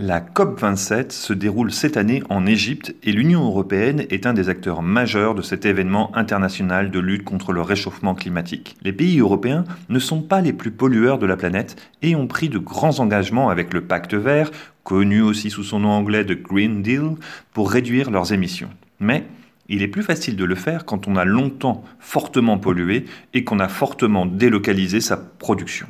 [0.00, 4.80] La COP27 se déroule cette année en Égypte et l'Union européenne est un des acteurs
[4.80, 8.76] majeurs de cet événement international de lutte contre le réchauffement climatique.
[8.82, 12.48] Les pays européens ne sont pas les plus pollueurs de la planète et ont pris
[12.48, 14.52] de grands engagements avec le pacte vert,
[14.84, 17.16] connu aussi sous son nom anglais de Green Deal,
[17.52, 18.70] pour réduire leurs émissions.
[19.00, 19.24] Mais
[19.68, 23.58] il est plus facile de le faire quand on a longtemps fortement pollué et qu'on
[23.58, 25.88] a fortement délocalisé sa production.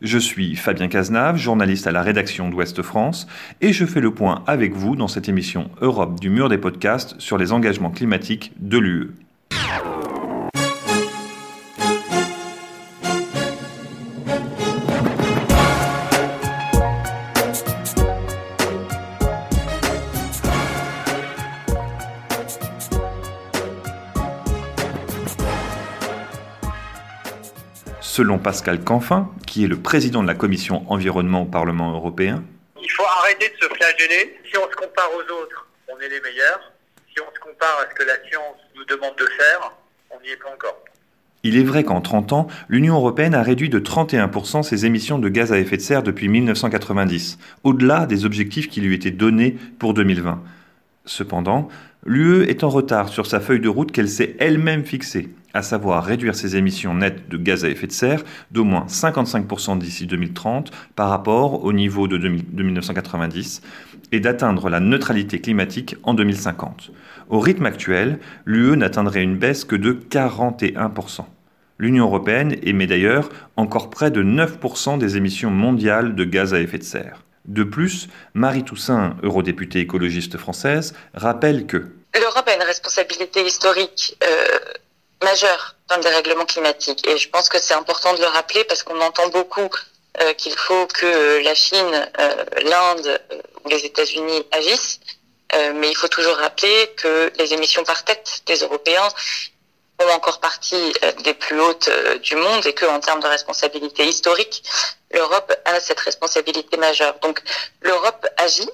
[0.00, 3.26] Je suis Fabien Cazenave, journaliste à la rédaction d'Ouest France,
[3.60, 7.18] et je fais le point avec vous dans cette émission Europe du mur des podcasts
[7.18, 9.27] sur les engagements climatiques de l'UE.
[28.18, 32.42] Selon Pascal Canfin, qui est le président de la commission environnement au Parlement européen,
[32.82, 34.40] il faut arrêter de se flageller.
[34.50, 36.72] Si on se compare aux autres, on est les meilleurs.
[37.14, 39.72] Si on se compare à ce que la science nous demande de faire,
[40.10, 40.82] on n'y est pas encore.
[41.44, 45.28] Il est vrai qu'en 30 ans, l'Union européenne a réduit de 31% ses émissions de
[45.28, 49.94] gaz à effet de serre depuis 1990, au-delà des objectifs qui lui étaient donnés pour
[49.94, 50.42] 2020.
[51.04, 51.68] Cependant,
[52.04, 56.04] l'UE est en retard sur sa feuille de route qu'elle s'est elle-même fixée, à savoir
[56.04, 60.70] réduire ses émissions nettes de gaz à effet de serre d'au moins 55% d'ici 2030
[60.94, 63.62] par rapport au niveau de, 1990
[64.12, 66.90] et d'atteindre la neutralité climatique en 2050.
[67.28, 71.24] Au rythme actuel, l'UE n'atteindrait une baisse que de 41%.
[71.78, 76.78] L'Union européenne émet d'ailleurs encore près de 9% des émissions mondiales de gaz à effet
[76.78, 77.24] de serre.
[77.46, 84.58] De plus, Marie Toussaint, eurodéputée écologiste française, rappelle que l'Europe a une responsabilité historique euh,
[85.22, 87.06] majeure dans le dérèglement climatique.
[87.08, 89.68] Et je pense que c'est important de le rappeler parce qu'on entend beaucoup
[90.20, 93.20] euh, qu'il faut que la Chine, euh, l'Inde
[93.64, 95.00] ou les États-Unis agissent.
[95.74, 99.08] mais il faut toujours rappeler que les émissions par tête des Européens
[99.98, 100.92] font encore partie
[101.24, 101.90] des plus hautes
[102.28, 104.62] du monde et qu'en termes de responsabilité historique,
[105.12, 107.18] l'Europe a cette responsabilité majeure.
[107.20, 107.42] Donc
[107.80, 108.70] l'Europe agit,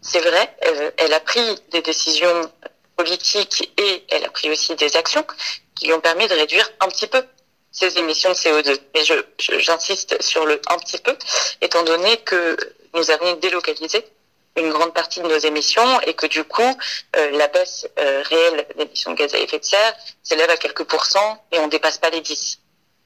[0.00, 0.56] c'est vrai,
[0.98, 2.50] elle, a pris des décisions
[2.96, 5.26] politiques et elle a pris aussi des actions
[5.74, 7.22] qui lui ont permis de réduire un petit peu
[7.72, 8.78] ses émissions de CO2.
[8.94, 9.14] Et je,
[9.58, 11.16] j'insiste sur le un petit peu,
[11.60, 12.56] étant donné que
[12.94, 14.04] nous avons délocalisé
[14.56, 16.62] une grande partie de nos émissions et que du coup,
[17.16, 20.84] euh, la baisse euh, réelle d'émissions de gaz à effet de serre s'élève à quelques
[20.84, 22.60] pourcents et on dépasse pas les 10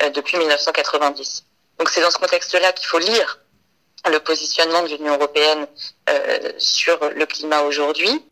[0.00, 1.44] euh, depuis 1990.
[1.78, 3.40] Donc c'est dans ce contexte-là qu'il faut lire
[4.10, 5.66] le positionnement de l'Union européenne
[6.08, 8.24] euh, sur le climat aujourd'hui.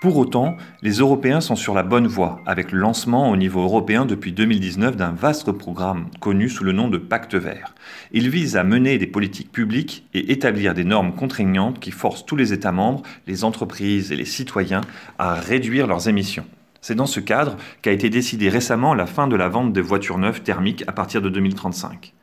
[0.00, 4.06] Pour autant, les Européens sont sur la bonne voie, avec le lancement au niveau européen
[4.06, 7.74] depuis 2019 d'un vaste programme connu sous le nom de Pacte vert.
[8.12, 12.36] Il vise à mener des politiques publiques et établir des normes contraignantes qui forcent tous
[12.36, 14.82] les États membres, les entreprises et les citoyens
[15.18, 16.46] à réduire leurs émissions.
[16.80, 20.18] C'est dans ce cadre qu'a été décidé récemment la fin de la vente des voitures
[20.18, 22.14] neuves thermiques à partir de 2035.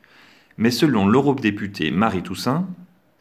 [0.57, 2.69] Mais selon l'eurodéputée Marie Toussaint,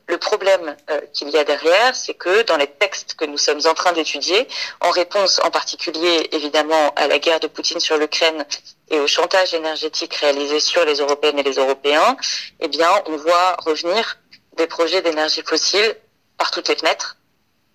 [0.06, 3.60] le problème euh, qu'il y a derrière, c'est que dans les textes que nous sommes
[3.64, 4.46] en train d'étudier,
[4.80, 8.44] en réponse en particulier évidemment à la guerre de Poutine sur l'Ukraine
[8.90, 12.16] et au chantage énergétique réalisé sur les Européennes et les Européens,
[12.60, 14.18] eh bien, on voit revenir
[14.56, 15.96] des projets d'énergie fossile
[16.36, 17.16] par toutes les fenêtres.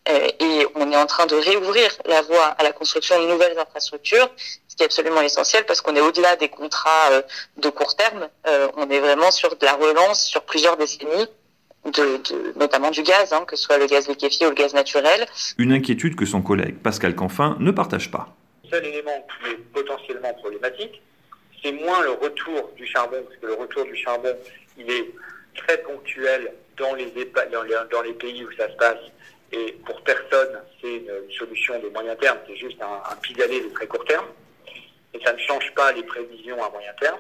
[0.08, 3.58] Euh, et on est en train de réouvrir la voie à la construction de nouvelles
[3.58, 4.30] infrastructures,
[4.68, 7.22] ce qui est absolument essentiel parce qu'on est au-delà des contrats euh,
[7.58, 8.30] de court terme.
[8.78, 11.28] on est vraiment sur de la relance sur plusieurs décennies
[11.86, 15.26] de, notamment du gaz, hein, que ce soit le gaz liquéfié ou le gaz naturel.
[15.58, 18.36] Une inquiétude que son collègue Pascal Canfin ne partage pas.
[18.64, 21.02] Le seul élément qui est potentiellement problématique,
[21.64, 24.36] c'est moins le retour du charbon, parce que le retour du charbon,
[24.78, 25.14] il est
[25.56, 27.12] très ponctuel dans les,
[27.92, 29.00] dans les, pays où ça se passe.
[29.52, 33.70] Et pour personne, c'est une, solution de moyen terme, c'est juste un, un pis-aller de
[33.70, 34.26] très court terme.
[35.14, 37.20] Et ça ne change pas les prévisions à moyen terme.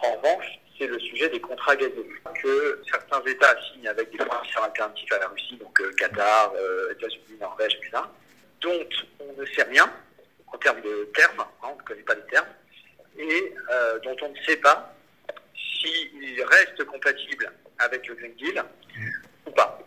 [0.00, 2.06] En revanche, c'est le sujet des contrats gazeux
[2.42, 6.92] que certains États signent avec des fournisseurs alternatifs à la Russie, donc euh, Qatar, euh,
[6.92, 8.02] États-Unis, Norvège, etc.,
[8.60, 8.88] dont
[9.20, 9.92] on ne sait rien
[10.46, 12.46] en termes de termes, hein, on ne connaît pas les termes,
[13.18, 14.94] et euh, dont on ne sait pas
[15.54, 18.62] s'ils restent compatibles avec le Green Deal
[19.46, 19.78] ou pas.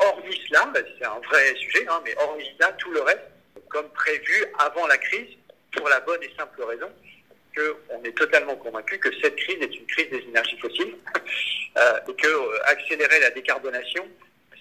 [0.00, 3.30] Hormis cela, bah, c'est un vrai sujet, hein, mais hormis cela, tout le reste,
[3.68, 5.36] comme prévu avant la crise,
[5.72, 6.90] pour la bonne et simple raison
[7.56, 10.94] qu'on est totalement convaincu que cette crise est une crise des énergies fossiles
[11.78, 14.04] euh, et que euh, accélérer la décarbonation,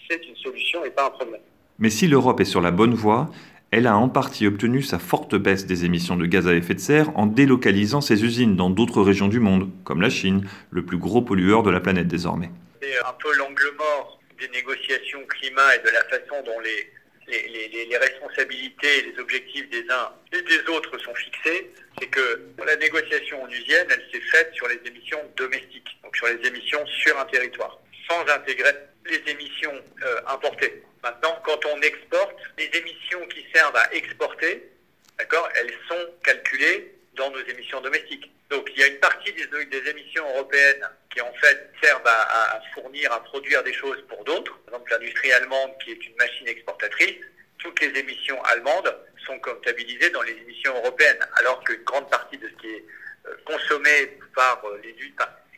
[0.09, 1.41] c'est une solution et pas un problème.
[1.79, 3.29] Mais si l'Europe est sur la bonne voie,
[3.71, 6.79] elle a en partie obtenu sa forte baisse des émissions de gaz à effet de
[6.79, 10.97] serre en délocalisant ses usines dans d'autres régions du monde, comme la Chine, le plus
[10.97, 12.49] gros pollueur de la planète désormais.
[12.81, 16.91] C'est un peu l'angle mort des négociations climat et de la façon dont les,
[17.27, 22.75] les, responsabilités et les objectifs des uns et des autres sont fixés, c'est que la
[22.75, 27.25] négociation onusienne, elle s'est faite sur les émissions domestiques, donc sur les émissions sur un
[27.25, 27.79] territoire,
[28.09, 28.73] sans intégrer
[29.05, 29.73] les émissions
[30.03, 30.83] euh, importées.
[31.03, 34.71] Maintenant, quand on exporte, les émissions qui servent à exporter,
[35.17, 38.31] d'accord, elles sont calculées dans nos émissions domestiques.
[38.49, 43.11] Donc il y a une partie des, émissions européennes qui en fait servent à, fournir,
[43.11, 44.57] à produire des choses pour d'autres.
[44.65, 47.15] Par exemple, l'industrie allemande qui est une machine exportatrice,
[47.57, 48.95] toutes les émissions allemandes
[49.25, 52.85] sont comptabilisées dans les émissions européennes, alors qu'une grande partie de ce qui est
[53.27, 54.93] euh, consommé par euh, les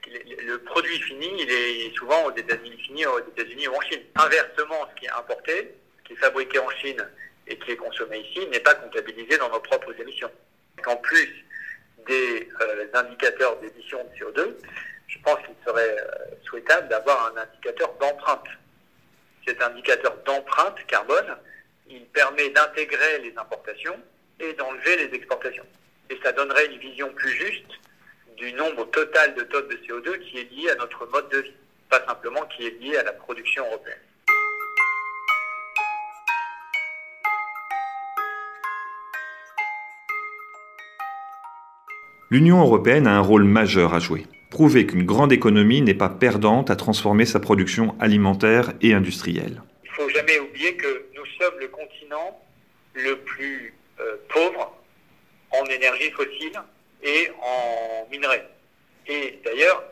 [0.10, 4.02] le produit fini, il est souvent aux États-Unis fini aux États-Unis ou en Chine.
[4.16, 5.76] Inversement, ce qui est importé,
[6.06, 7.06] qui est fabriqué en Chine
[7.48, 10.32] et qui est consommé ici, n'est pas comptabilisé dans nos propres émissions.
[10.86, 11.46] En plus
[12.08, 14.56] des euh, indicateurs d'émissions de CO2,
[15.08, 18.48] je pense qu'il serait euh, souhaitable d'avoir un indicateur d'empreinte.
[19.46, 21.38] Cet indicateur d'empreinte carbone,
[21.90, 23.98] il permet d'intégrer les importations
[24.40, 25.66] et d'enlever les exportations.
[26.10, 27.72] Et ça donnerait une vision plus juste
[28.36, 31.54] du nombre total de tonnes de CO2 qui est lié à notre mode de vie,
[31.90, 34.00] pas simplement qui est lié à la production européenne.
[42.30, 44.26] L'Union européenne a un rôle majeur à jouer.
[44.50, 49.62] Prouver qu'une grande économie n'est pas perdante à transformer sa production alimentaire et industrielle.
[49.86, 52.38] Il ne faut jamais oublier que nous sommes le continent
[52.96, 54.76] le plus euh, pauvre
[55.52, 56.60] en énergie fossile
[57.02, 58.46] et en minerais.
[59.08, 59.84] Et d'ailleurs,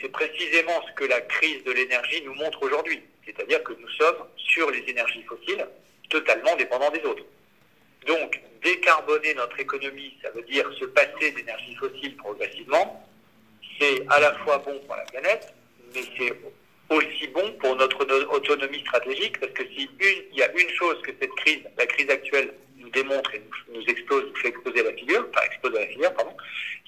[0.00, 3.00] c'est précisément ce que la crise de l'énergie nous montre aujourd'hui.
[3.26, 5.66] C'est-à-dire que nous sommes sur les énergies fossiles
[6.10, 7.24] totalement dépendants des autres.
[8.06, 13.06] Donc, décarboner notre économie, ça veut dire se passer d'énergie fossile progressivement.
[13.78, 15.54] C'est à la fois bon pour la planète,
[15.94, 16.32] mais c'est
[16.90, 18.04] aussi bon pour notre
[18.34, 19.88] autonomie stratégique, parce que s'il
[20.32, 23.42] y a une chose que cette crise, la crise actuelle, nous démontre et
[23.72, 26.36] nous, explose, nous fait exploser la figure, enfin exploser la figure, pardon,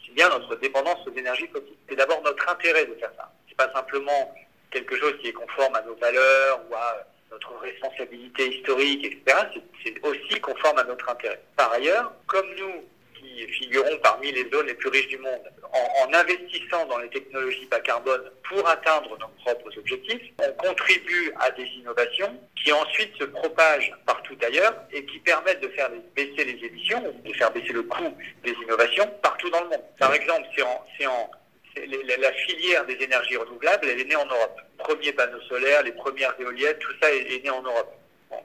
[0.05, 1.77] c'est bien notre dépendance aux énergies fossiles.
[1.89, 3.31] C'est d'abord notre intérêt de faire ça.
[3.49, 4.35] C'est pas simplement
[4.71, 9.39] quelque chose qui est conforme à nos valeurs ou à notre responsabilité historique, etc.,
[9.85, 11.41] c'est aussi conforme à notre intérêt.
[11.57, 12.83] Par ailleurs, comme nous,
[13.15, 17.67] qui figurons parmi les zones les plus riches du monde, en, investissant dans les technologies
[17.67, 23.25] bas carbone pour atteindre nos propres objectifs, on contribue à des innovations qui ensuite se
[23.25, 27.83] propagent partout ailleurs et qui permettent de faire baisser les émissions, de faire baisser le
[27.83, 29.85] coût des innovations partout dans le monde.
[29.99, 31.31] Par exemple, c'est en,
[31.77, 34.61] la filière des énergies renouvelables, elle est née en Europe.
[34.79, 37.95] Premier panneau solaire, les premières éoliennes, tout ça est, né en Europe.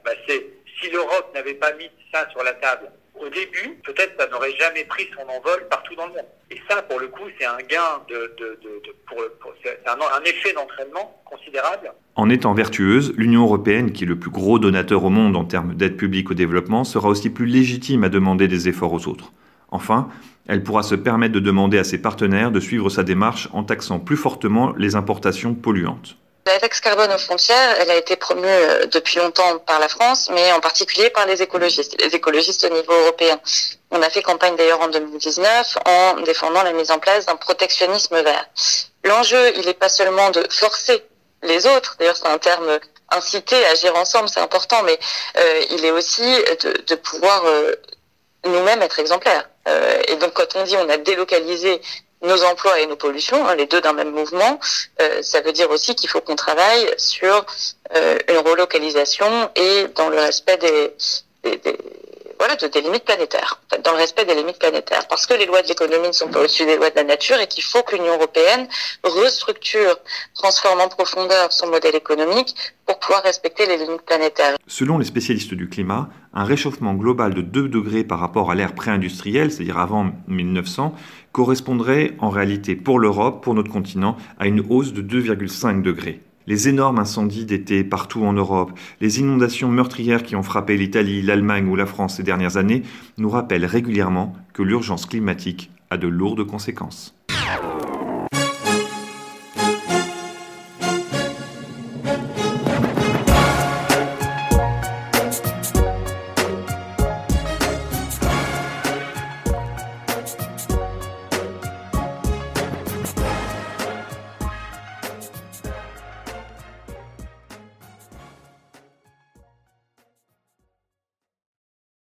[0.04, 4.54] Bah si l'Europe n'avait pas mis ça sur la table au début, peut-être ça n'aurait
[4.56, 6.26] jamais pris son envol partout dans le monde.
[6.50, 8.34] Et ça, pour le coup, c'est un gain de,
[9.62, 11.92] c'est un, effet d'entraînement considérable.
[12.14, 15.74] En étant vertueuse, l'Union européenne, qui est le plus gros donateur au monde en termes
[15.74, 19.32] d'aide publique au développement, sera aussi plus légitime à demander des efforts aux autres.
[19.70, 20.08] Enfin,
[20.46, 24.00] elle pourra se permettre de demander à ses partenaires de suivre sa démarche en taxant
[24.00, 26.16] plus fortement les importations polluantes.
[26.46, 30.30] La taxe carbone aux frontières, elle a été promue euh, depuis longtemps par la France,
[30.32, 33.38] mais en particulier par les écologistes, les écologistes au niveau européen.
[33.90, 38.22] On a fait campagne d'ailleurs en 2019 en défendant la mise en place d'un protectionnisme
[38.22, 38.46] vert.
[39.04, 41.04] L'enjeu, il n'est pas seulement de forcer
[41.42, 42.78] les autres, d'ailleurs c'est un terme
[43.10, 44.98] incité à agir ensemble, c'est important, mais
[45.36, 47.72] euh, il est aussi de, de pouvoir euh,
[48.44, 49.48] nous-mêmes être exemplaires.
[49.68, 51.80] Euh, et donc quand on dit on a délocalisé
[52.22, 54.58] nos emplois et nos pollutions, hein, les deux d'un même mouvement,
[55.00, 57.46] euh, ça veut dire aussi qu'il faut qu'on travaille sur
[57.94, 60.92] euh, une relocalisation et dans le respect des,
[61.44, 61.78] des, des
[62.38, 65.62] voilà, de, des limites planétaires, dans le respect des limites planétaires, parce que les lois
[65.62, 67.96] de l'économie ne sont pas au-dessus des lois de la nature et qu'il faut que
[67.96, 68.68] l'Union européenne
[69.02, 69.96] restructure,
[70.34, 72.54] transforme en profondeur son modèle économique
[72.86, 74.56] pour pouvoir respecter les limites planétaires.
[74.66, 78.74] Selon les spécialistes du climat, un réchauffement global de 2 degrés par rapport à l'ère
[78.74, 80.94] pré-industrielle, c'est-à-dire avant 1900,
[81.38, 86.66] correspondrait en réalité pour l'Europe, pour notre continent, à une hausse de 2,5 degrés les
[86.66, 91.76] énormes incendies d'été partout en Europe, les inondations meurtrières qui ont frappé l'Italie, l'Allemagne ou
[91.76, 92.84] la France ces dernières années
[93.18, 97.14] nous rappellent régulièrement que l'urgence climatique a de lourdes conséquences.